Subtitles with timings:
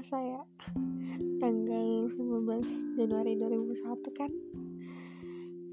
[0.00, 0.40] kerasa ya.
[1.44, 4.32] Tanggal 19 Januari 2001 kan?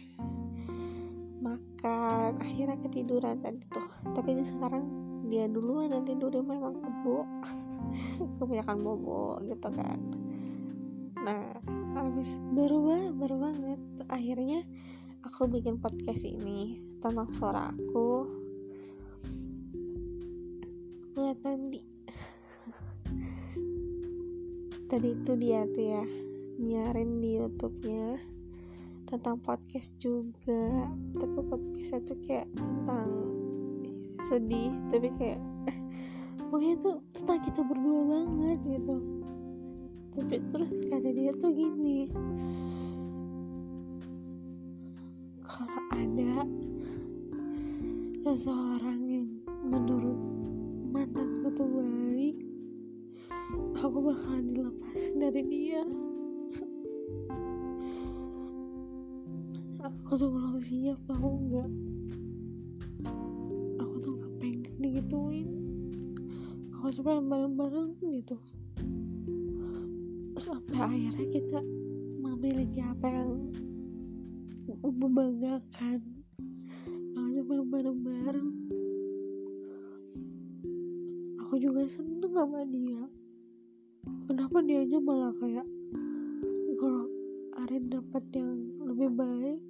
[1.41, 3.89] Makan akhirnya ketiduran tadi tuh.
[4.13, 5.00] Tapi ini sekarang
[5.31, 7.23] dia duluan dan tidurnya memang kebo.
[8.43, 9.99] Kebanyakan bobo gitu kan.
[11.23, 11.55] Nah
[11.95, 13.81] habis baru banget baru banget.
[14.11, 14.67] Akhirnya
[15.23, 18.27] aku bikin podcast ini tentang suara aku.
[21.15, 21.81] Buat nanti.
[24.91, 26.03] Tadi itu dia tuh ya
[26.61, 28.19] nyarin di YouTube-nya
[29.07, 30.91] tentang podcast juga.
[31.15, 33.40] Tapi podcastnya tuh kayak tentang
[34.21, 35.41] sedih tapi kayak
[36.49, 38.97] pokoknya tuh tentang kita berdua banget gitu.
[40.11, 42.11] Tapi terus kata dia tuh gini
[45.41, 46.45] kalau ada
[48.21, 49.29] seseorang yang
[49.65, 50.19] menurut
[50.91, 52.37] mantanku tuh baik
[53.81, 55.81] aku bakalan dilepasin dari dia.
[59.81, 61.90] Aku tuh belum siap tau nggak
[64.81, 65.49] digituin.
[66.81, 68.41] Aku cuma bareng-bareng gitu.
[70.41, 71.61] Sampai akhirnya kita
[72.25, 73.53] memiliki apa yang
[74.81, 76.01] membanggakan.
[77.13, 78.51] Aku cuma bareng-bareng.
[81.45, 83.05] Aku juga seneng sama dia.
[84.25, 85.69] Kenapa dia aja malah kayak
[86.81, 87.05] kalau
[87.61, 89.61] Arin dapat yang lebih baik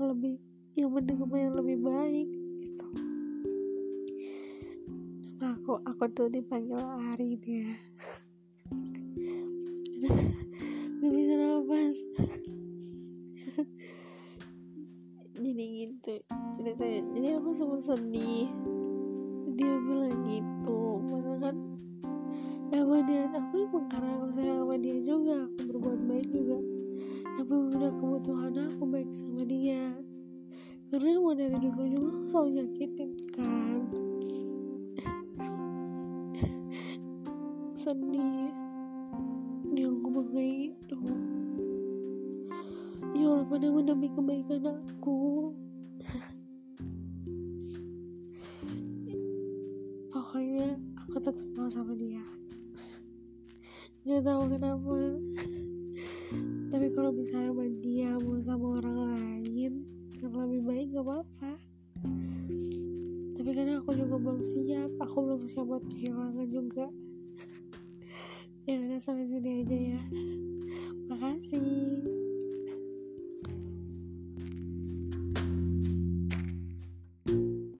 [0.00, 0.40] lebih
[0.74, 2.28] yang menerima yang lebih baik
[2.64, 3.03] gitu
[5.82, 6.78] aku tuh dipanggil
[7.10, 7.74] Arin ya
[11.04, 11.96] gak bisa nafas.
[15.44, 16.14] Jadi gitu
[16.56, 17.00] ceritanya.
[17.12, 18.48] Jadi aku sempat sedih.
[19.54, 21.56] Dia bilang gitu mana kan
[22.72, 23.28] emang dia.
[23.36, 26.58] Aku emang karena aku sayang sama dia juga aku berbuat baik juga.
[27.36, 29.92] Tapi udah kebutuhan aku baik sama dia?
[30.88, 33.73] Karena emang dari dulu juga aku selalu nyakitin kan
[37.84, 38.48] sedih.
[39.76, 40.96] Dia ngomong kayak gitu.
[43.12, 45.52] Ya walaupun demi kebaikan aku.
[50.08, 52.24] Pokoknya aku tetap mau sama dia.
[54.08, 55.20] Gak tahu kenapa.
[56.72, 59.76] Tapi kalau misalnya dia mau sama orang lain
[60.24, 61.52] yang lebih baik gak apa-apa.
[63.36, 66.88] Tapi karena aku juga belum siap aku belum siap buat kehilangan juga
[68.64, 70.00] ya udah sampai sini aja ya.
[71.12, 71.64] Makasih